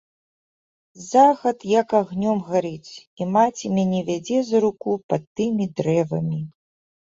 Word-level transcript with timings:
Захад 1.09 1.65
як 1.81 1.93
агнём 2.01 2.39
гарыць, 2.47 2.91
і 3.21 3.29
маці 3.35 3.73
мяне 3.77 4.01
вядзе 4.09 4.37
за 4.49 4.65
руку 4.67 4.99
пад 5.13 5.31
тымі 5.39 5.71
дрэвамі. 5.77 6.43